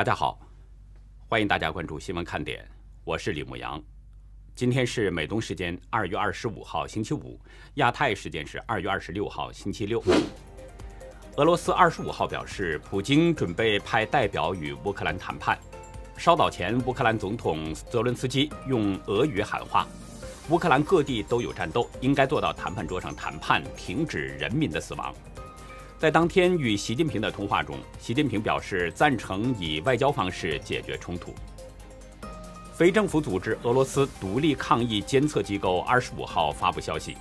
[0.00, 0.40] 大家好，
[1.28, 2.66] 欢迎大家关注新闻看点，
[3.04, 3.78] 我是李牧阳。
[4.54, 7.38] 今天是美东时间二月二十五号星期五，
[7.74, 10.02] 亚太时间是二月二十六号星期六。
[11.36, 15.58] 俄罗斯二十五号表示，普京准备派代表与乌克兰谈判。
[16.16, 19.86] 稍早前，乌克兰总统泽伦斯基用俄语喊话
[20.48, 25.14] ：“乌克兰各地都有战斗，应该坐到谈判桌上谈判，停止人民的死亡。”
[26.00, 31.34] 在当天与习近平的通话中，习近平表示赞成以外交方式解决冲突。
[32.72, 37.18] 非政府组织俄罗斯独立抗议监测机构二十五号发布消息，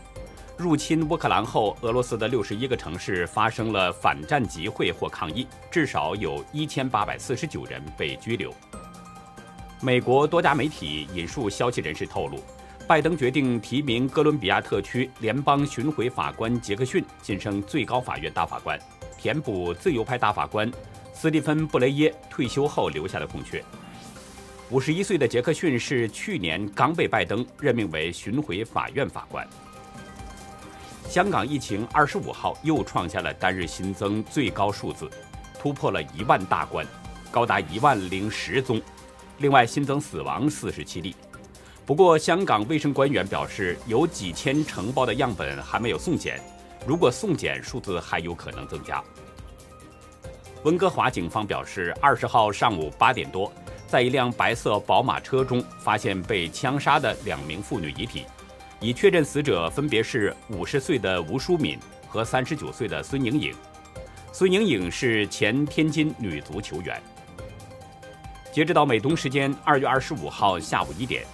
[0.55, 8.49] 入侵乌克兰后，俄罗斯的六十一个城市发生了反战集会或抗议，至少有一千八百四十九人被拘留。
[9.81, 12.41] 美国多家媒体引述消息人士透露，
[12.89, 18.79] 拜登决定提名哥伦比亚特区联邦巡回法官杰克逊晋升最高法院大法官，
[19.15, 20.71] 填补自由派大法官
[21.13, 23.63] 斯蒂芬·布雷耶退休后留下的空缺。
[24.71, 29.47] 五十一岁的杰克逊是去年刚被拜登任命为巡回法院法官。
[31.07, 35.07] 香港疫情二十五号又创下了单日新增最高数字，
[35.59, 36.83] 突破了一万大关，
[37.29, 38.81] 高达一万零十宗。
[39.37, 41.15] 另外新增死亡四十七例。
[41.89, 46.39] 不过，香港卫生官员表示，有几千承包的样本还没有送检，
[46.85, 49.03] 如果送检，数字还有可能增加。
[50.61, 53.51] 温哥华警方表示，二十号上午八点多。
[53.87, 58.23] 在一辆白色宝马车中发现被枪杀的两名妇女遗体，
[58.79, 61.75] 已确认死者分别是五十岁的吴淑敏
[62.07, 63.51] 和三十九岁的孙莹颖。
[64.31, 67.01] 孙莹颖是前天津女足球员。
[68.51, 71.25] 截止到美东时间二月二十五号下午一点，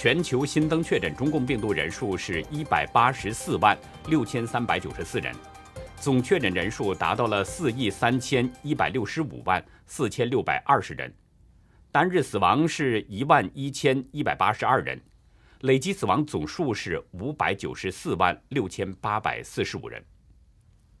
[0.00, 5.34] 全球新增确诊中共病毒人数是一百八十四万六千三百九十四人，
[5.96, 11.12] 总确诊人数达到了四亿三千一百六十五万四千六百二十人。
[11.90, 15.00] 单日死亡是一万一千一百八十二人，
[15.62, 20.00] 累计死亡总数是五百九十四万六千八百四十五人。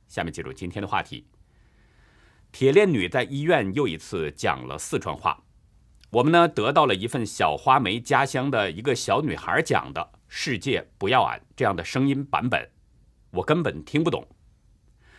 [0.08, 1.24] 下面进入今天的话题。
[2.50, 5.40] 铁链女在医院又一次讲了四川话，
[6.10, 12.70] 我们呢得到了一份小花梅家乡的一个小女孩讲的“世界不要俺”这样的声音版本，
[13.32, 14.26] 我根本听不懂。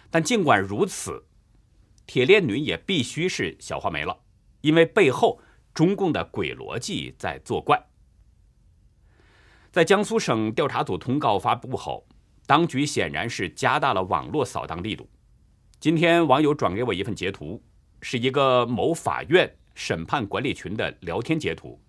[0.09, 1.25] 但尽管如此，
[2.07, 4.19] 铁链女也必须是小花梅了，
[4.61, 5.41] 因为背后。
[5.71, 7.81] 中共的鬼逻辑在作怪。
[9.71, 12.05] 在江苏省调查组通告发布后，
[12.45, 15.07] 当局显然是加大了网络扫荡力度。
[15.79, 17.63] 今天网友转给我一份截图，
[18.01, 21.79] 是一个某法院审判管理群的聊天截图，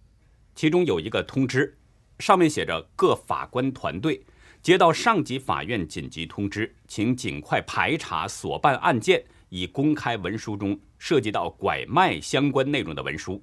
[0.55, 1.77] 其中有一个通知，
[2.21, 4.25] 上面写着：“各法官团队
[4.63, 13.43] 接到上级法院紧急通知，请尽快排查所办案件，已公开文书中涉及到拐卖相关内容的文书。”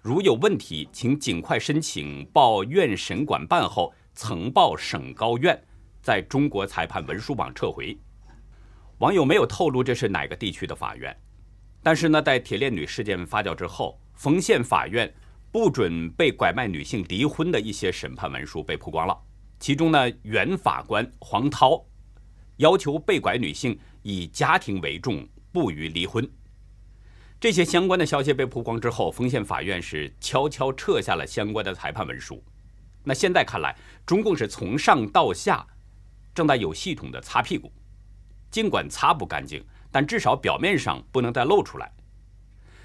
[0.00, 5.62] 如有问题，请尽快申请报院审管办后曾报省高院，
[6.00, 7.94] 在中国裁判文书网撤回。
[8.98, 11.14] 网友没有透露这是哪个地区的法院，
[11.84, 15.12] 但是呢，在铁链女事件发酵之后，丰县法院
[15.52, 19.16] 不准被拐卖女性离婚的一些审判文书被曝光了。
[19.60, 21.84] 其中呢，原法官黄涛
[22.56, 26.26] 要求被拐女性以家庭为重，不予离婚。
[27.38, 32.42] 这些相关的消息被曝光之后，丰县法院是悄悄撤下了相关的裁判文书。
[33.02, 35.66] 那现在看来，中共是从上到下
[36.34, 37.70] 正在有系统的擦屁股，
[38.50, 39.62] 尽管擦不干净，
[39.94, 41.88] 但至少表面上不能再露出来。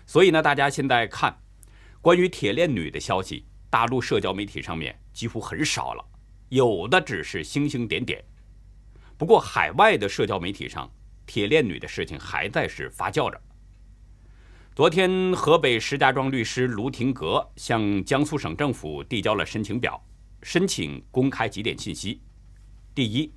[0.05, 1.35] 所以呢，大家现在看
[2.01, 6.05] 关于铁链女的消息，大陆社交媒体上面几乎很少了，
[6.49, 8.23] 有的只是星星点点。
[9.17, 10.87] 不过海外的社交媒体上，
[11.25, 13.41] 铁链女的事情还在是发酵着。
[14.75, 19.99] 昨天，河北石家庄律师卢廷格向江苏省政府递交了申请表，
[20.43, 22.21] 申请公开几点信息：
[22.93, 23.33] 第一，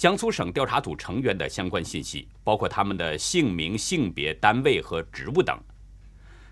[0.00, 5.54] 江苏省调查组成员的相关信息，包括他们的姓名、性别、单位和职务等；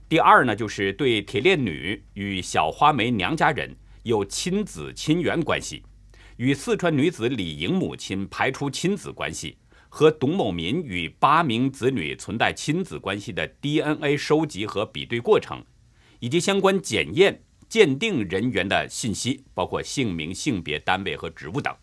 [0.07, 5.83] 第二呢，就是对铁链女与小花梅娘家人有亲子亲缘关系，
[6.37, 9.57] 与四川女子李莹母亲排除亲子关系。
[9.89, 15.65] 和董某民与八名子女存在亲子关系的 DNA 收集和比对过程，
[16.21, 21.75] 以及相关检验鉴定人员的信息，包括姓名、性别、单位和职务等。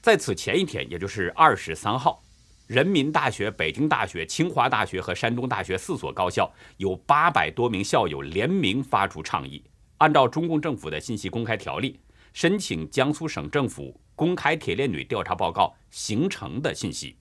[0.00, 2.22] 在此前一天，也就是二十三号，
[2.66, 9.62] 人民大学、北京大学、清华大学和山东大学四所高校有八百多名校友联名发出倡议，
[9.98, 11.98] 按照中共政府的信息公开条例，
[12.32, 14.00] 申请江苏省政府。
[14.18, 17.16] 公开铁链女调查报告形成的信息。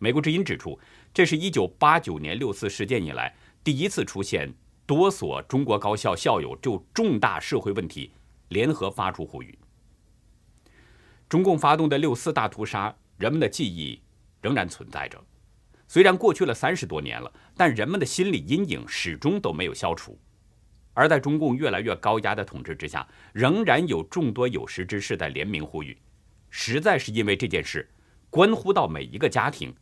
[0.00, 0.76] 美国之音指出，
[1.14, 4.52] 这是一九八九年六四事件以来第一次出现
[4.84, 8.10] 多所中国高校校友就重大社会问题
[8.48, 9.56] 联合发出呼吁。
[11.28, 14.00] 中共发动的六四大屠杀，人们的记忆
[14.40, 15.22] 仍然存在着。
[15.86, 20.18] 虽然过去了三十多年了，但人们的心理阴影始终都没有消除。
[20.94, 25.96] 而在中共越来越高压的统治之下，仍然有众多有识之士在联名呼吁，
[26.50, 27.88] 实在是因为这件事
[28.30, 29.74] 关乎到每一个家庭，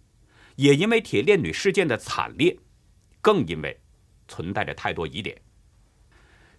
[0.57, 2.59] 也因为铁链女事件的惨烈，
[3.21, 3.81] 更因为
[4.29, 5.41] 存在着太多疑点。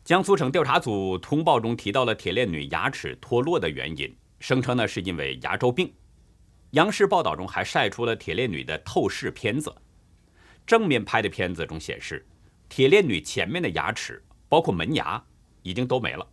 [0.04, 5.94] 江苏省调查组通报中提到了铁链女牙齿脱落的原因，声称呢是因为牙周病。
[6.72, 9.74] 央视报道中还晒出了铁链女的透视片子，
[10.66, 12.26] 正面拍的片子中显示，
[12.68, 14.24] 铁链女前面的牙齿。
[14.50, 15.22] 包括门牙
[15.62, 16.26] 已经都没了，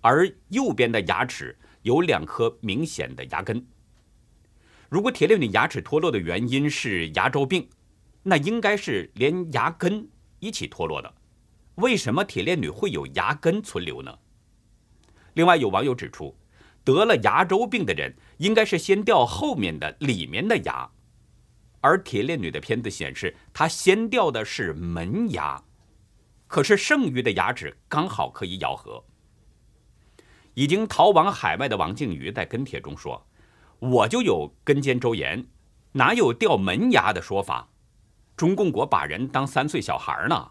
[0.00, 3.66] 而右边的牙齿有两颗明显的牙根。
[4.88, 7.68] 如果铁链女牙齿脱落的原因是牙周病，
[8.22, 10.08] 那应该是连牙根
[10.38, 11.12] 一起脱落的。
[11.74, 14.16] 为什么铁链女会有牙根存留呢？
[15.34, 16.32] 另外，有网友指出，
[16.84, 20.90] 得了牙周病的人应该是先掉后面的里面的牙，
[21.80, 25.62] 而铁链女的片子显示，她先掉的是门牙。
[26.46, 29.02] 可是剩余的牙齿刚好可以咬合。
[30.54, 33.26] 已经逃往海外的王靖宇在跟帖中说
[33.80, 35.46] ：“我就有根尖周炎，
[35.92, 37.70] 哪有掉门牙的说法？
[38.36, 40.50] 中共国把人当三岁小孩呢？”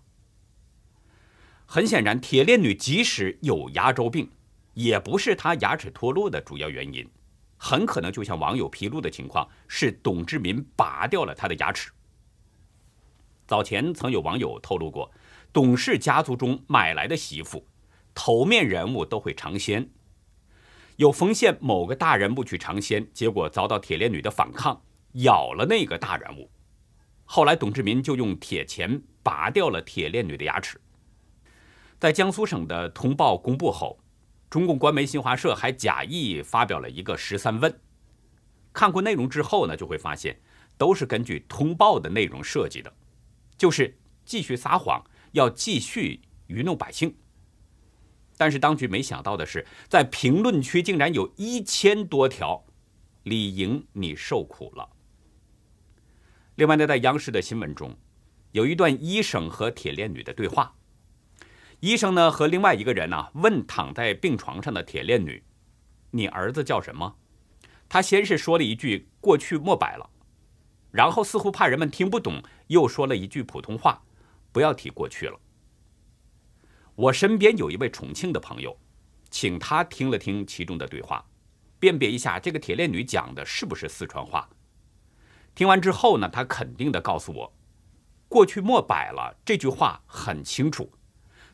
[1.67, 4.31] 很显然，铁链女即使有牙周病，
[4.73, 7.07] 也不是他牙齿脱落的主要原因，
[7.57, 11.91] 很可能就像网友披露的情况，是董志民拔掉了他的牙齿。
[13.47, 15.11] 早前曾有网友透露过。
[15.53, 17.67] 董氏家族中买来的媳妇，
[18.15, 19.89] 头面人物都会尝鲜。
[20.95, 24.81] 有丰县某个大人物去尝鲜，结果遭到铁链女的反抗，
[25.15, 26.49] 咬了那个大人物。
[27.25, 30.79] 后来董志民就用铁钳拔掉了铁链女的牙齿。
[31.99, 33.99] 在江苏省的通报公布后，
[34.51, 37.79] 中共官媒新华社还假意发表了一个十三问。
[38.73, 40.39] 看过内容之后呢，就会发现
[40.77, 42.93] 都是根据通报的内容设计的，
[43.57, 45.03] 就是继续撒谎。
[45.31, 47.15] 要继续愚弄百姓，
[48.35, 52.65] 但是当局没想到的是，在评论区竟然有一千多条
[53.23, 54.89] “李莹，你受苦了”。
[56.55, 57.97] 另外呢，在央视的新闻中，
[58.51, 60.75] 有一段医生和铁链女的对话。
[61.81, 65.43] 医生呢和另外一个人呢问躺在病床上的铁链女
[66.11, 67.15] ：“你儿子叫什么？”
[67.89, 70.09] 他先是说了一句“过去莫摆了”，
[70.91, 74.03] 然后似乎怕人们听不懂，又说了一句普通话。
[74.51, 75.39] 不要提过去了。
[76.93, 78.77] 我身边有一位重庆的朋友，
[79.31, 81.25] 请他听了听其中的对话，
[81.79, 84.47] 辨别一下这个铁链女讲的是不是四川话。
[85.55, 87.53] 听完之后呢，他肯定的告诉我
[88.29, 90.91] ：“过去莫摆了。”这句话很清楚，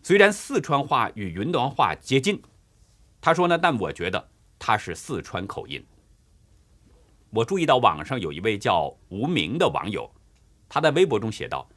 [0.08, 2.42] 虽然四川话与云南话接近，
[3.20, 5.86] 他说呢，但我觉得他是四川口音。
[7.30, 10.10] 我注意到网上有一位叫无名的网友，
[10.70, 11.68] 他在微博中写道。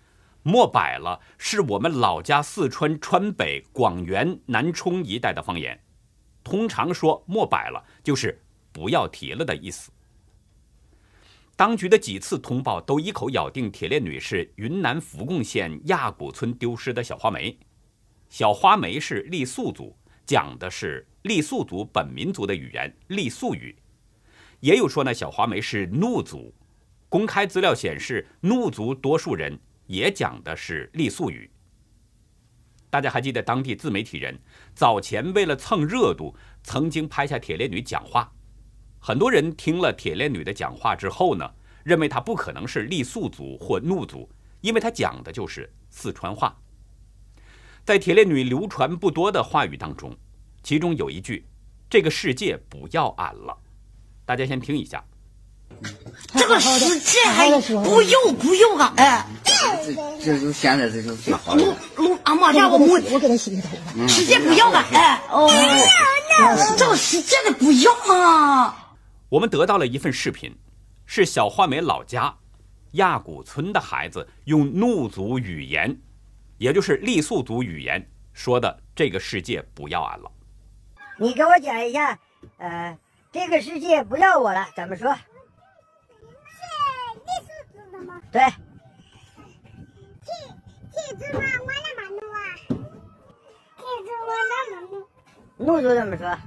[0.44, 5.82] 莫摆了，是我们老家四川川北广元南充一带的方言。
[6.44, 8.40] 通常说莫摆了，就是
[8.70, 9.90] 不要提了的意思。
[11.56, 17.58] 当局的几次通报都一口咬定铁链女是云南福贡县亚古村丢失的小花梅。
[18.30, 19.94] 小花梅是傈僳族，
[20.24, 23.76] 讲的是傈僳族本民族的语言傈僳语。
[24.60, 26.54] 也有说呢，小花梅是怒族。
[27.08, 29.60] 公开资料显示，怒族多数人。
[29.86, 31.50] 也讲的是傈僳语。
[32.90, 34.38] 大家还记得当地自媒体人
[34.72, 36.32] 早前为了蹭热度，
[36.62, 38.32] 曾经拍下铁链女讲话。
[39.00, 41.50] 很多人听了铁链女的讲话之后呢，
[41.82, 46.56] 认为她不可能是傈僳族或怒族，因为她讲的就是四川话。
[47.84, 50.16] 在铁链女流传不多的话语当中，
[50.62, 51.46] 其中有一句
[51.90, 53.56] ：“这个世界不要俺了。”
[54.24, 55.02] 大家先听一下。
[56.34, 58.94] 这个世界还不要不要啊！
[58.96, 59.26] 哎。
[59.84, 59.94] 这
[60.24, 61.76] 这就现在这就最好了。
[61.96, 64.06] 我阿妈家我我我给他洗洗头发。
[64.06, 65.48] 世界不要俺，哎哦，
[66.78, 68.74] 这个世界的不要嘛。
[69.28, 70.54] 我们得到了一份视频，
[71.04, 72.34] 是小花梅老家
[72.92, 76.00] 亚古村的孩子用怒族语言，
[76.60, 80.30] 也就是傈僳族语言说的“这个世界不要俺了”。
[81.16, 82.18] 你给我讲一下，
[82.58, 82.98] 呃，
[83.32, 85.10] 这个世界不要我了，怎么说？
[85.14, 85.22] 是
[87.24, 88.20] 傈僳族的吗？
[88.30, 88.42] 对。
[95.56, 96.38] 怒族怎么说？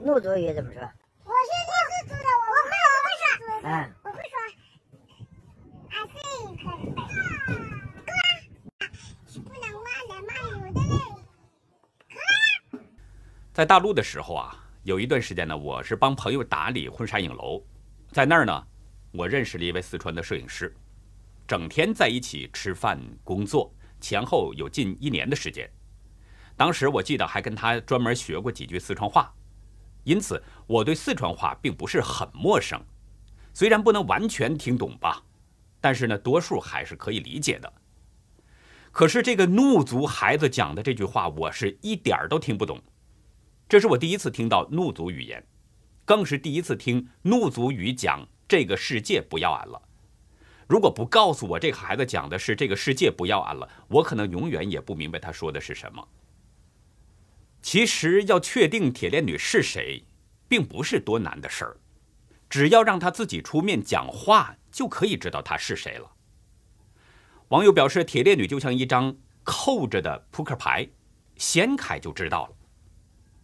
[0.00, 0.82] 怒族语怎么说？
[1.22, 3.24] 我是傈僳族的，我会，我会说。
[3.62, 3.70] 嗯。
[4.02, 4.34] 我会说。
[5.90, 6.14] 俺是
[6.50, 6.66] 一个。
[13.52, 17.62] 在大陆的时候啊，有一段时间呢，我是帮朋友打理婚纱影楼，
[18.10, 18.66] 在那儿呢，
[19.10, 20.74] 我认识了一位四川的摄影师，
[21.46, 25.70] 整天在一起吃饭工作，前后有近一年的时间。
[26.56, 29.30] 当时我记得还跟他专门学过几句四川话，
[30.04, 32.82] 因此我对四川话并不是很陌生，
[33.52, 35.22] 虽然不能完全听懂吧，
[35.78, 37.70] 但是呢，多数还是可以理解的。
[38.90, 42.82] 可是这个怒族孩子讲的这句话，我是一点儿都听不懂。
[43.72, 45.42] 这是我第一次听到怒族语言，
[46.04, 49.80] 更是第一次听怒族语讲这个世界不要俺了。
[50.68, 56.06] 如果不告诉我这个孩子讲的是这个世界不要俺了，我可能永远也不明白他说的是什么。
[57.62, 60.04] 其实要确定铁链女是谁，
[60.46, 61.78] 并不是多难的事儿，
[62.50, 66.12] 只要让她自己出面讲话，就可以知道她是谁了。
[67.48, 70.86] 网友表示，铁链女就像一张扣着的扑克牌，
[71.38, 72.56] 掀开就知道了。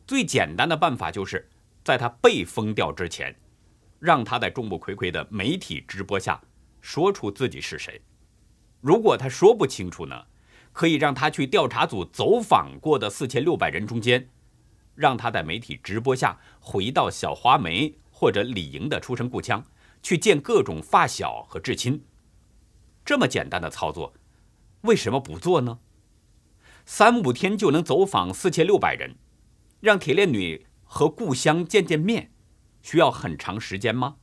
[0.08, 1.46] 最简单的办法就是，
[1.84, 3.36] 在他被封掉之前，
[3.98, 6.40] 让他在众目睽睽的媒体直播下
[6.80, 8.00] 说出自己是谁。
[8.80, 10.24] 如果他说不清楚呢，
[10.72, 14.26] 可以让他去调查组走访过的四千六百人中间，
[14.94, 19.62] 让他在媒体直播下回到小花梅或者李莹的出生故乡，
[20.02, 22.02] 去见各种发小和至亲。
[23.04, 24.14] 这么简单的操作，
[24.80, 25.80] 为什么不做呢？
[26.86, 29.14] 三五天就能走访四千六百人。
[29.80, 32.32] 让铁链女和故乡见见面，
[32.82, 34.16] 需要很长时间吗？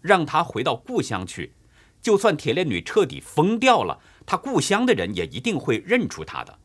[0.00, 1.54] 让她回到故乡去，
[2.00, 6.58] 就算铁链女彻底疯掉了，她故乡的人也一定会认出她的。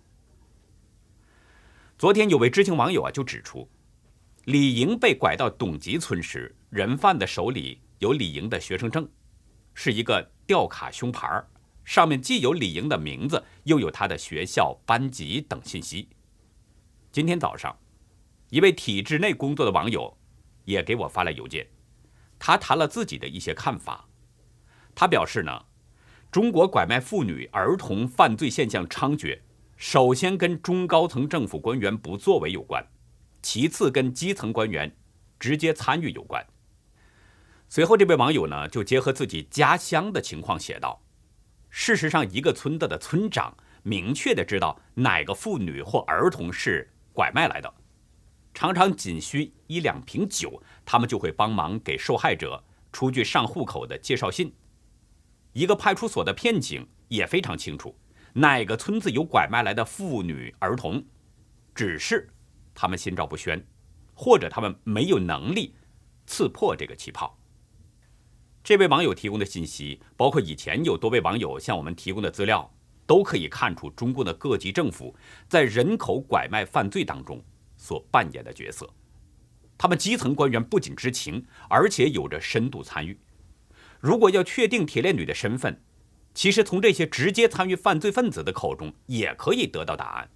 [1.97, 3.69] 昨天有位知情网友啊，就指出，
[4.45, 9.07] 李莹被拐到董集村时，人贩的手里有李莹的学生证，
[9.73, 11.43] 是一个吊卡胸牌
[11.83, 16.09] 上面既有李莹的名字，又有她的学校、班级等信息。
[17.11, 17.77] 今天早上。
[18.55, 20.17] 一位体制内工作的网友
[20.63, 21.67] 也给我发来邮件，
[22.39, 24.07] 他谈了自己的一些看法。
[24.95, 25.65] 他表示呢，
[26.31, 29.37] 中国拐卖妇女儿童犯罪现象猖獗，
[29.75, 32.81] 首先跟中高层政府官员不作为有关，
[33.41, 34.89] 其次跟基层官员
[35.37, 36.41] 直接参与有关。
[37.67, 41.03] 随后，这位网友呢就结合自己家乡的情况写道
[41.69, 47.73] ：“事实上，一个村子的村长明确的知道哪个妇女或儿童是拐卖来的。”
[48.55, 54.55] 常常仅需一两瓶酒，他们就会帮忙给受害者出具上户口的介绍信。
[55.51, 57.93] 一个派出所的片警也非常清楚
[58.33, 61.03] 哪个村子有拐卖来的妇女儿童，
[61.75, 62.29] 只是
[62.73, 63.61] 他们心照不宣，
[64.13, 65.75] 或者他们没有能力
[66.25, 67.37] 刺破这个气泡。
[68.63, 72.73] 这位网友提供的信息，包括以前有多位网友向我们提供的资料，
[73.05, 75.13] 都可以看出中共的各级政府
[75.49, 77.43] 在人口拐卖犯罪当中。
[77.85, 78.91] 所扮演的角色，
[79.77, 83.19] 他们基层官员不仅知情，而且有着深度参与。
[83.99, 85.79] 如果要确定铁链女的身份，
[86.33, 90.31] 其实从这些直接参与犯罪分子的口中也可以得到答案。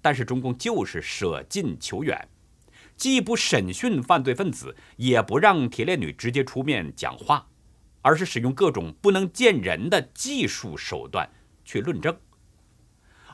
[0.00, 2.28] 但是中共就是舍近求远，
[2.96, 7.46] 既不审讯犯罪分子，也不让铁链女直接出面讲话，
[8.02, 11.30] 而是使用各种不能见人的技术手段
[11.64, 12.16] 去论证。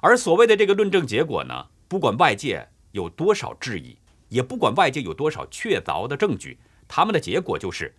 [0.03, 2.69] 而所谓的这个论证结果呢，不管外界。
[2.93, 3.97] 有多少质疑，
[4.29, 7.95] 也不管外界有多少确凿的证据，他们的结果就是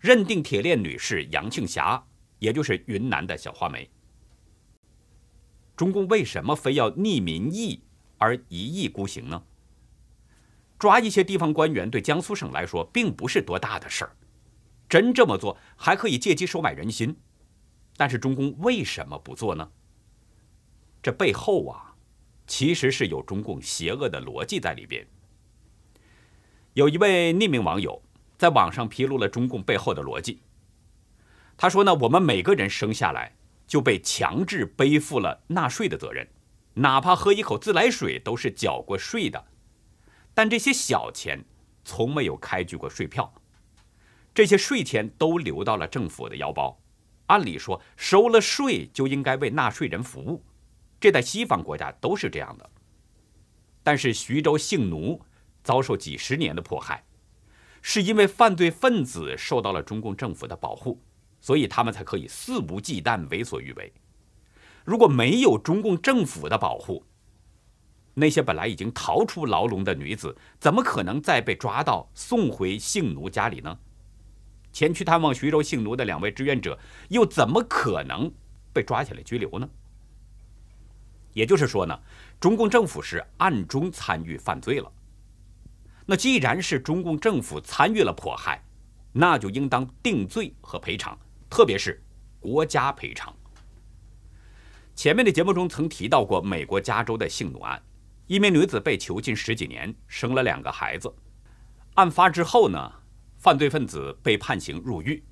[0.00, 2.04] 认定铁链女是杨庆霞，
[2.38, 3.88] 也就是云南的小花梅。
[5.76, 7.82] 中共为什么非要逆民意
[8.18, 9.42] 而一意孤行呢？
[10.78, 14.16] 抓一些地方官员对江苏省来说并不是多大的事儿，
[14.88, 17.16] 真这么做还可以借机收买人心，
[17.96, 19.70] 但是中共为什么不做呢？
[21.02, 21.93] 这背后啊。
[22.46, 25.06] 其实是有中共邪恶的逻辑在里边。
[26.74, 28.02] 有一位匿名网友
[28.36, 30.40] 在网上披露了中共背后的逻辑。
[31.56, 33.36] 他说呢，我们每个人生下来
[33.66, 36.28] 就被强制背负了纳税的责任，
[36.74, 39.44] 哪怕喝一口自来水都是缴过税的。
[40.34, 41.44] 但这些小钱
[41.84, 43.32] 从没有开具过税票，
[44.34, 46.80] 这些税钱都流到了政府的腰包。
[47.26, 50.42] 按理说，收了税就应该为纳税人服务。
[51.00, 52.70] 这在西方国家都是这样的，
[53.82, 55.20] 但是徐州性奴
[55.62, 57.04] 遭受几十年的迫害，
[57.82, 61.02] 是因为犯罪分子受到了中共政府的保护，
[61.40, 63.92] 所以他们才可以肆无忌惮、为所欲为。
[64.84, 67.04] 如果没有中共政府的保护，
[68.14, 73.78] 那些本来已经逃出牢笼的女子，怎么可能再被抓到送回性奴家里呢？
[74.72, 78.32] 前去探望徐州性奴的两位志愿者，又怎么可能
[78.72, 79.68] 被抓起来拘留呢？
[81.34, 82.00] 也就是说呢，
[82.40, 84.90] 中共政府是暗中参与犯罪了，
[86.06, 88.64] 那既然是中共政府参与了迫害，
[89.12, 91.18] 那就应当定罪和赔偿，
[91.50, 92.02] 特别是
[92.40, 93.34] 国家赔偿。
[94.94, 97.82] 前面的节目中曾提到过美国加州的性奴案，
[98.28, 101.12] 一名女子被囚禁十几年，生了两个孩子。
[101.94, 102.92] 案发之后呢，
[103.38, 105.22] 犯罪分子被判刑入狱。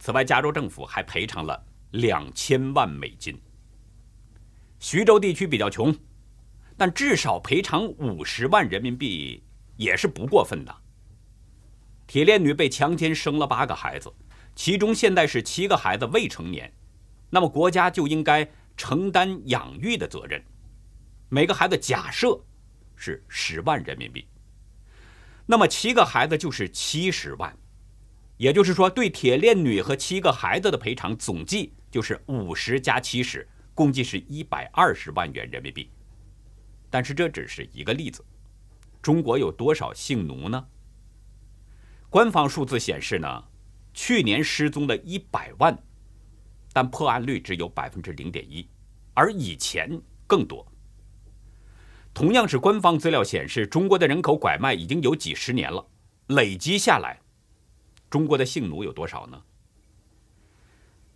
[0.00, 3.40] 此外，加州政府还赔偿了两千万美金。
[4.78, 5.94] 徐州地区比较穷，
[6.76, 9.42] 但至少赔偿五十万人民币
[9.76, 10.74] 也是不过分的。
[12.06, 14.12] 铁链女被强奸，生了八个孩子，
[14.54, 16.70] 其中现在是七个孩子未成年，
[17.30, 20.42] 那么国家就应该承担养育的责任。
[21.30, 22.38] 每个孩子假设
[22.94, 24.26] 是十万人民币，
[25.46, 27.56] 那么七个孩子就是七十万，
[28.36, 35.90] 也就是说，对铁链女和七个孩子的赔偿总计就是五十加七十，共计是一百二十万元人民币。
[36.88, 38.24] 但是这只是一个例子，
[39.02, 40.64] 中国有多少性奴呢？
[42.08, 43.44] 官方数字显示呢，
[43.92, 45.76] 去年失踪了一百万，
[46.72, 48.68] 但破案率只有百分之零点一，
[49.12, 50.64] 而以前更多。
[52.14, 55.84] 同样是官方资料显示，中国的人口拐卖已经有几十年了，
[56.28, 57.20] 累积下来，
[58.08, 59.42] 中国的性奴有多少呢？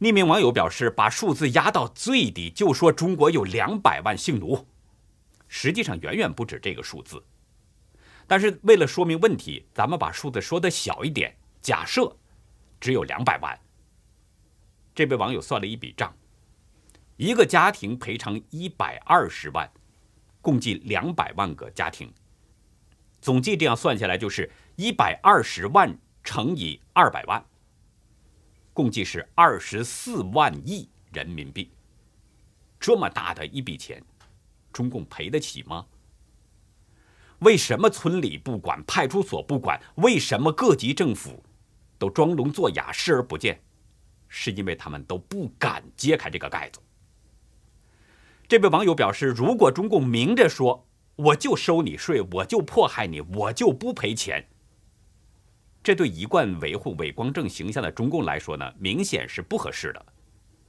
[0.01, 4.67] 匿名网友表示，把数字压到最低，就说中国有两百万性奴，
[5.49, 7.23] 实际上远远不止这个数字。
[8.27, 12.17] 但是为了说明问题，咱们把数字说的小一点，假设
[12.79, 13.59] 只有两百万。
[14.95, 16.15] 这位网友算了一笔账，
[17.17, 19.71] 一个家庭赔偿一百二十万。
[20.41, 22.11] 共计两百万个家庭，
[23.21, 27.45] 总计这样算下来就是一百二十万乘以二百万，
[28.79, 31.69] 共计是二十四万亿人民币。
[32.79, 34.01] 这么大的一笔钱，
[34.73, 35.85] 中共赔得起吗？
[37.41, 39.83] 为什么村里不管，派出所不管？
[39.97, 41.43] 为什么各级政府
[41.99, 43.61] 都装聋作哑，视而不见？
[44.29, 46.79] 是因为他们都不敢揭开这个盖子。
[48.47, 50.87] 这位网友表示：“如果中共明着说
[51.17, 54.49] 我就收你税，我就迫害你，我就不赔钱，
[55.89, 60.07] 这对一贯维护伪光正形象的中共来说呢，明显是不合适的。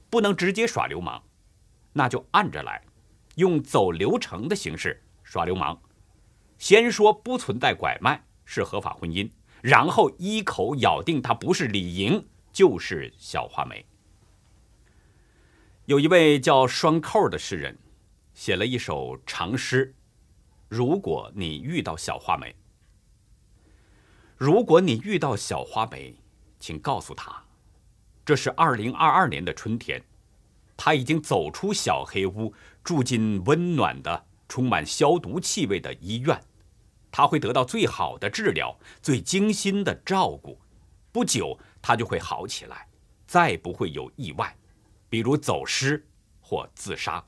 [0.08, 1.22] 不能直接耍流氓，
[1.92, 2.82] 那就按着来，
[3.34, 5.78] 用走流程的形式耍流氓。
[6.56, 9.30] 先说不存在拐卖，是合法婚姻，
[9.60, 13.84] 然后一口咬定他不是李莹就是小花梅。”
[15.84, 17.76] 有一位叫双扣的诗人，
[18.32, 19.94] 写了一首长诗。
[20.66, 22.56] 如果你遇到小花梅，
[24.40, 26.16] 如果你遇到小花梅，
[26.58, 27.44] 请告诉她，
[28.24, 30.02] 这是二零二二年的春天，
[30.78, 36.42] 她已经走出小黑屋，住进温暖的、充满消毒气味的医院，
[37.12, 40.58] 她会得到最好的治疗、最精心的照顾，
[41.12, 42.88] 不久她就会好起来，
[43.26, 44.56] 再不会有意外。
[45.10, 46.02] 比如走失
[46.40, 47.22] 或自杀，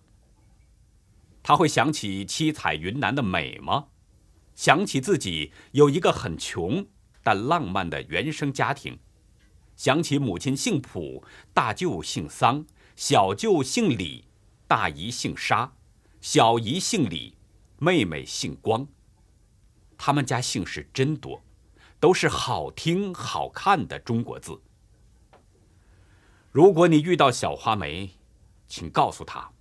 [1.42, 3.88] 他会想起七彩云南的美吗？
[4.54, 6.86] 想起自己有一个很穷
[7.22, 8.98] 但浪漫的原生家庭，
[9.76, 12.64] 想起母亲姓卜，大舅姓桑，
[12.96, 14.24] 小舅姓李，
[14.66, 15.72] 大姨姓沙，
[16.20, 17.36] 小姨姓李，
[17.78, 18.86] 妹妹姓光。
[19.96, 21.42] 他们家姓氏真多，
[22.00, 24.60] 都是好听好看的中国字。
[26.50, 28.10] 如果你遇到小花梅，
[28.66, 29.52] 请告诉她，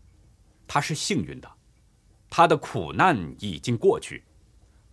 [0.68, 1.52] 她是幸运的，
[2.30, 4.24] 她的苦难已经过去。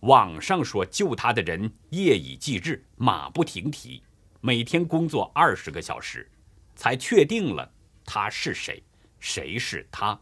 [0.01, 4.01] 网上说救他的人夜以继日，马不停蹄，
[4.41, 6.29] 每天工作二十个小时，
[6.75, 7.71] 才确定了
[8.05, 8.83] 他是谁，
[9.19, 10.19] 谁是他，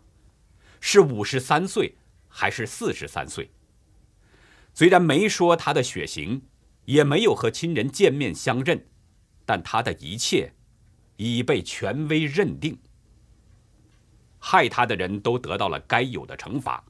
[0.79, 1.95] 是五十三岁
[2.27, 3.49] 还是四十三岁？
[4.73, 6.41] 虽然没说他的血型，
[6.85, 8.85] 也没有和亲人见面相认，
[9.45, 10.53] 但他的一切。
[11.19, 12.77] 已被权威认定，
[14.37, 16.85] 害他的人都得到了该有的惩罚，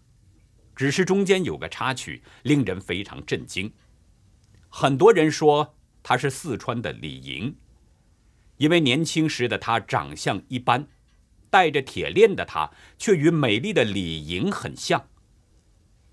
[0.78, 3.74] 只是中间有个插曲，令人非常震惊。
[4.70, 7.58] 很多人说他是四川的李莹，
[8.58, 10.88] 因为年轻时的他长相一般，
[11.50, 15.08] 戴着铁链的他却与美丽的李莹很像，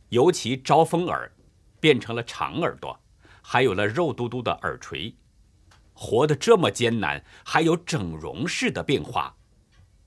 [0.09, 1.31] 尤其招风耳
[1.79, 2.99] 变成了长耳朵，
[3.43, 5.15] 还有了肉嘟嘟的耳垂。
[5.93, 9.37] 活得这么艰难，还有整容式的变化，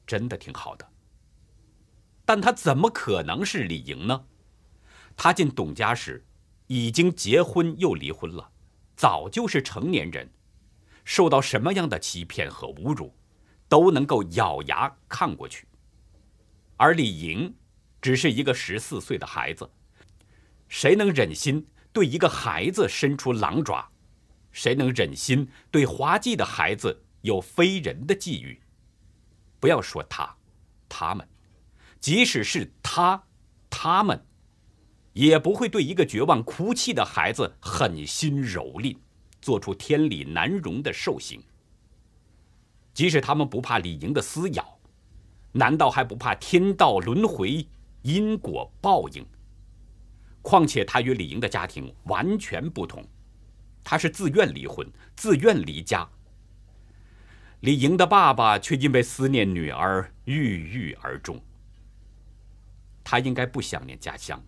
[0.07, 0.89] 真的挺好的。
[2.25, 4.25] 但他怎么可能是李莹呢？
[5.17, 6.25] 他进董家时，
[6.67, 8.51] 已经结婚又离婚了，
[8.95, 10.31] 早就是成年人，
[11.03, 13.13] 受到什么样的欺骗和侮辱，
[13.67, 15.67] 都能够咬牙看过去。
[16.77, 17.55] 而李莹
[17.99, 19.71] 只是一个十四岁的孩子，
[20.67, 21.67] 谁能忍心？
[21.91, 23.89] 对一个孩子伸出狼爪？
[24.51, 28.61] 谁能忍心对滑稽的孩子有非人的际遇？
[29.59, 30.37] 不要说他，
[30.87, 31.27] 他们，
[31.99, 33.23] 即使是他，
[33.67, 34.26] 他们，
[35.25, 38.95] 也不会对一个绝望哭泣的孩子狠心蹂躏，
[39.41, 41.41] 做出天理难容的兽刑。
[42.93, 44.77] 即使他们不怕李莹的撕咬，
[45.53, 47.67] 难道还不怕天道轮回、
[48.03, 49.25] 因果报应？
[50.43, 53.03] 况且他与李莹的家庭完全不同，
[53.83, 56.07] 他是自愿离婚、自愿离家。
[57.61, 61.41] 李莹的爸爸却因为思念女儿郁郁而终。
[63.03, 64.39] 他应该不想念家乡，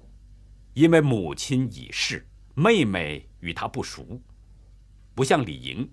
[0.80, 4.22] 因为母亲已逝，妹妹与他不熟，
[5.14, 5.92] 不像李莹。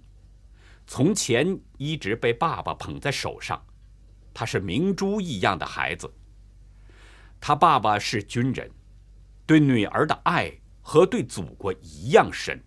[0.86, 3.66] 从前一直被爸爸捧在手上，
[4.32, 6.08] 他是明珠一样的孩子。
[7.40, 8.70] 他爸爸是军人，
[9.44, 12.62] 对女儿的爱和对祖国一样深。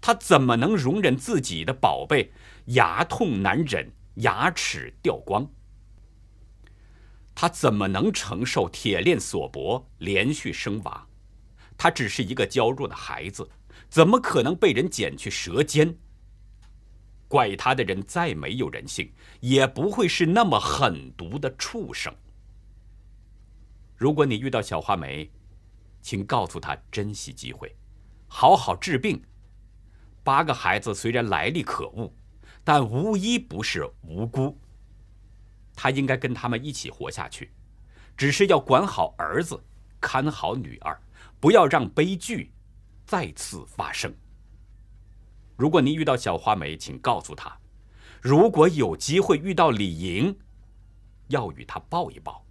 [0.00, 2.32] 他怎么能容忍自己的宝贝
[2.68, 5.46] 牙痛难忍、牙齿掉光？
[7.34, 11.06] 他怎么能承受铁链锁脖、连续生娃？
[11.78, 13.48] 他只是一个娇弱的孩子，
[13.88, 15.96] 怎么可能被人剪去舌尖？
[17.28, 22.14] 怪他的人再没有人性，也不会是那么狠毒的畜生。
[23.96, 25.30] 如果你遇到小花梅，
[26.00, 27.76] 请告诉她珍惜机会，
[28.26, 29.22] 好好治病。
[30.24, 32.12] 八个孩子虽然来历可恶，
[32.64, 34.58] 但无一不是无辜。
[35.74, 37.52] 他应该跟他们一起活下去，
[38.16, 39.62] 只是要管好儿子，
[40.00, 41.00] 看好女儿，
[41.40, 42.52] 不要让悲剧
[43.06, 44.14] 再次发生。
[45.56, 47.56] 如果你遇到小花梅，请告诉她，
[48.20, 50.36] 如果有机会遇到李莹，
[51.28, 52.44] 要与她抱一抱。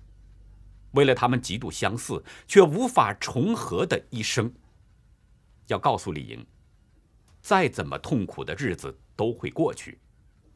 [0.92, 4.52] 为了他们极度相似却无法重合的一生，
[5.68, 6.46] 要告诉李莹，
[7.42, 10.00] 再怎么痛苦的日子都会过去，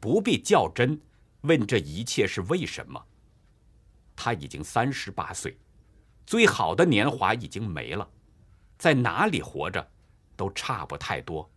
[0.00, 1.00] 不必较真，
[1.42, 3.04] 问这一切是为什么。
[4.16, 5.56] 他已经三十八岁，
[6.26, 8.10] 最好的年华已经没了，
[8.82, 9.92] 在哪里活着，
[10.36, 11.48] 都差不太多。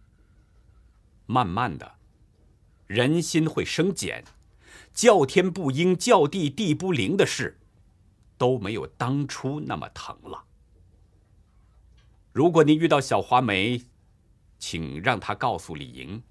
[1.25, 1.95] 慢慢的，
[2.85, 4.23] 人心会生茧，
[4.93, 7.59] 叫天不应，叫地地不灵的事，
[8.37, 10.43] 都没有当初那么疼了。
[12.31, 13.81] 如果你遇到小花梅，
[14.59, 16.21] 请让她告诉李莹，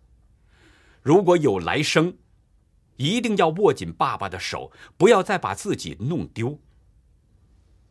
[1.02, 2.16] 如果有来生，
[2.98, 6.60] 一定要握紧爸爸的手，不要再把自己弄丢。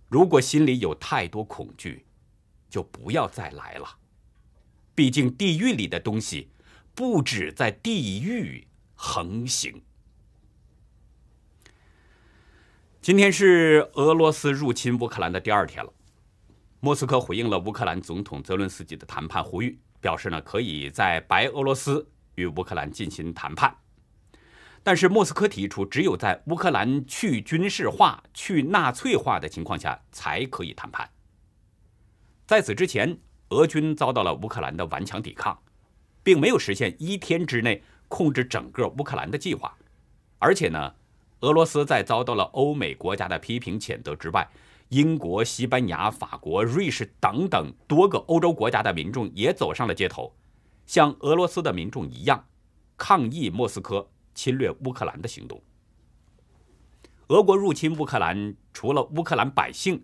[0.07, 2.05] 如果心里有太多恐惧，
[2.73, 3.87] 就不要再来了。
[4.95, 6.49] 毕竟地狱里的东西。
[6.95, 9.81] 不止在地狱横行。
[13.01, 15.91] 今天是俄罗斯入侵乌克兰的第二天了，
[16.79, 23.75] 莫斯科回应了乌克兰总统泽伦斯基的谈判呼吁，表示呢可以在白俄罗斯与乌克兰进行谈判，
[24.83, 31.09] 但是莫斯科提出，只有在乌克兰去军事化、去纳粹化的情况下才可以谈判。
[32.45, 33.17] 在此之前，
[33.49, 35.57] 俄军遭到了乌克兰的顽强抵抗。
[36.23, 39.75] 并没有实现一天之内控制整个乌克兰的计划，
[40.39, 40.95] 而且呢，
[41.41, 44.49] 俄罗斯在遭到了欧美国家的批评谴责之外，
[44.87, 50.33] 英国、西班牙、法国、瑞士等等多个欧洲国家的民众也走上了街头，
[50.85, 52.45] 像俄罗斯的民众一样
[52.95, 55.61] 抗议莫斯科侵略乌克兰的行动。
[57.27, 60.01] 俄国入侵乌克兰，除了乌克兰百姓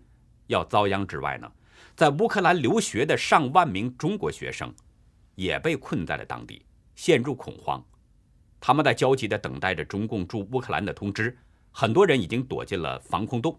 [0.47, 1.49] 要遭殃之外呢，
[1.99, 4.73] 在乌克兰留学的上万名中国学生。
[5.35, 7.81] 也被困在了当地，陷入恐慌。
[8.59, 11.37] 他们在焦急地等待着中共驻乌克兰的通知，
[11.71, 13.57] 很多人已经躲进了防空洞。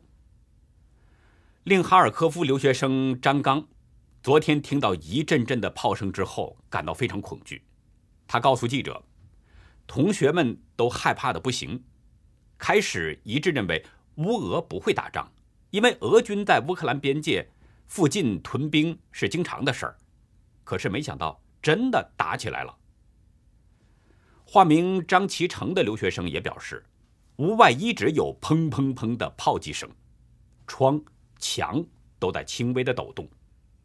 [1.64, 3.66] 令哈尔科夫留学生张刚，
[4.22, 7.62] 昨天听到一阵阵的炮声之后，感到非常恐惧。
[8.26, 9.02] 他告诉记者，
[9.86, 11.82] 同学们都害怕的不行，
[12.58, 13.82] 开始一致认为
[14.16, 15.32] 乌俄不会打仗，
[15.70, 17.48] 因为俄军在乌克兰边界
[17.90, 19.98] 附近屯兵是经常的事儿。
[20.64, 21.38] 可是没想到。
[21.62, 22.74] 真的打起来了。
[24.46, 26.82] 化名张其成的留学生也表示，
[27.36, 29.86] 屋外一直有砰砰砰的炮击声，
[30.66, 30.98] 窗
[31.38, 31.84] 墙
[32.18, 33.28] 都在轻微的抖动。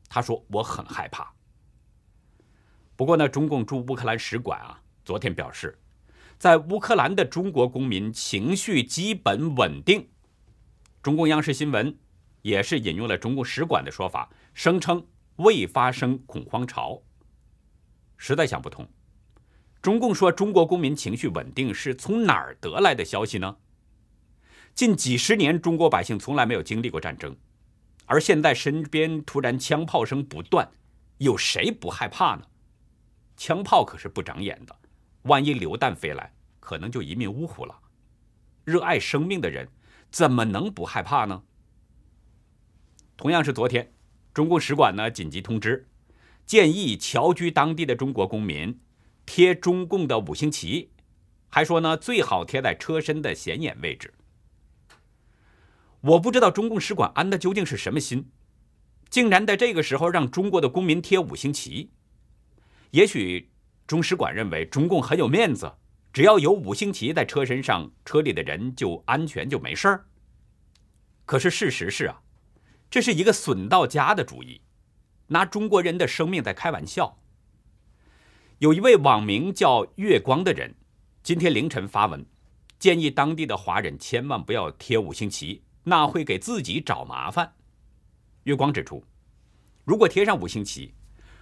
[0.07, 1.33] 他说：“我很害怕。”
[2.95, 5.77] 不过呢，中共驻乌克兰使馆啊，昨天表示，
[6.37, 10.07] 在乌克兰的中国公民情绪基本稳定。
[11.03, 11.97] 中共央视新闻
[12.45, 15.03] 也是引用了中共使馆的说法，声称
[15.37, 17.01] 未发生恐慌潮。
[18.17, 18.87] 实在想不通，
[19.81, 23.57] 中共说中国公民情绪稳定是从哪儿得来的消息呢？
[24.75, 27.35] 近几十年，中国百姓从来没有经历过战争，
[28.05, 30.69] 而现在身边突然枪炮声不断，
[31.17, 32.45] 有谁不害怕呢？
[33.35, 34.75] 枪炮可是不长眼的，
[35.23, 37.75] 万一榴弹飞来，可能就一命呜呼了。
[38.65, 39.67] 热爱生命的人
[40.11, 41.41] 怎么能不害怕呢？
[43.17, 43.93] 同样是昨天，
[44.33, 45.87] 中共使馆呢紧急通知，
[46.45, 48.79] 建议侨居当地的中国公民
[49.25, 50.91] 贴中共的五星旗，
[51.49, 54.13] 还说呢最好贴在车身的显眼位置。
[56.01, 58.29] 我不知道中共使馆安的究竟是什么心，
[59.09, 61.91] 竟然在这个时候让中国的公民贴五星旗。
[62.91, 63.49] 也许
[63.87, 65.71] 中使馆认为中共很有面子，
[66.11, 70.05] 只要有五星旗在车身上，车里的人就安全就没事儿。
[71.25, 72.21] 可是事实是啊。
[72.89, 74.61] 这是一个损到家的主意，
[75.27, 77.17] 拿中国人的生命在开玩笑。
[78.59, 80.75] 有一位网名叫“月光”的人，
[81.21, 82.25] 今天凌晨发文，
[82.79, 87.53] 建议当地的华人千万不要贴五星旗，那会给自己找麻烦。
[88.43, 89.03] 月光指出，
[89.83, 90.93] 如果贴上五星旗，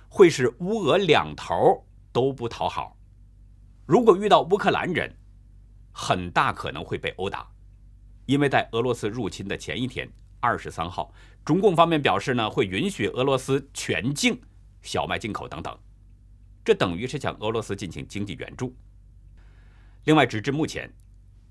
[0.10, 2.98] 会是乌俄两头都不讨好。
[3.86, 5.16] 如果遇到乌克兰人，
[5.92, 7.48] 很大可能会被殴打，
[8.26, 10.10] 因为在俄罗斯入侵的前一天，
[10.44, 11.14] 二十三号。
[11.46, 14.42] 中共方面表示呢，会允许俄罗斯全境
[14.82, 15.78] 小麦进口等等，
[16.66, 18.76] 这等于是向俄罗斯进行经济援助。
[20.04, 20.94] 另外，直至目前，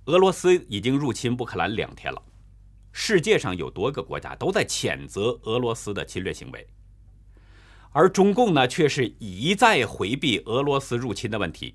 [0.05, 2.23] 俄罗斯已经入侵乌克兰两天了，
[2.93, 6.67] 世界上有多个国家都在谴责俄罗斯的侵略行为，
[7.93, 11.75] 而中共呢，却是一再回避俄罗斯入侵的问题，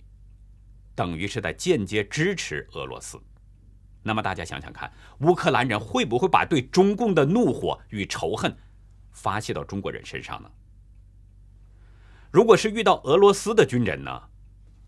[0.95, 3.19] 等于是在间接支持俄罗斯。
[4.03, 8.55] 那么大家想想看，乌克兰人会不会把对中共的怒火与仇恨
[9.11, 10.49] 发泄到中国人身上呢？
[12.31, 14.21] 如果是遇到俄罗斯的军人呢，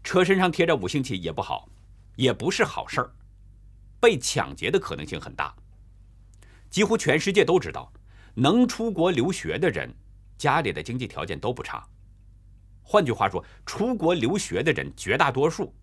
[0.04, 1.68] 车身上贴着五星旗也不好，
[2.16, 3.12] 也不是好事儿，
[4.00, 5.54] 被抢劫的可能性很大。
[6.70, 7.92] 几乎全世界都知道，
[8.36, 9.94] 能出国留学的人
[10.38, 11.86] 家里的经济条件都不差。
[12.84, 15.74] 换句话说，出国留学的人绝大多数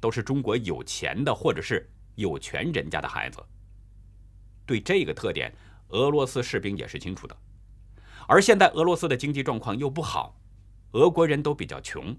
[0.00, 1.86] 都是中国有钱的，或者是。
[2.18, 3.40] 有权人家的孩子，
[4.66, 5.54] 对这个特点，
[5.90, 7.36] 俄罗斯士兵也是清楚的。
[8.26, 10.36] 而现在俄罗斯的经济状况又不好，
[10.92, 12.16] 俄国人都比较穷，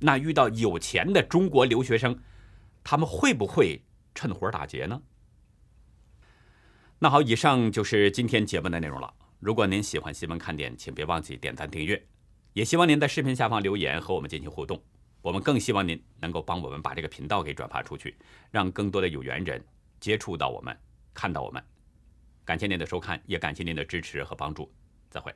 [0.00, 2.20] 那遇到有钱的中国留学生，
[2.84, 3.82] 他们会不会
[4.14, 5.00] 趁火打劫呢？
[6.98, 9.14] 那好，以上就是今天节目的内容了。
[9.40, 12.06] 如果您喜欢新闻看点，请别忘记点赞订阅，
[12.52, 14.82] 也希望您在视频下方留言和我们进行互动。
[15.28, 18.16] 我们更希望您能够帮我们把这个频道给转发出去，
[18.50, 19.62] 让更多的有缘人
[20.00, 20.74] 接触到我们，
[21.12, 21.62] 看到我们。
[22.46, 24.72] 感谢您的收看，也感谢您的支持和帮助。
[25.10, 25.30] 再会。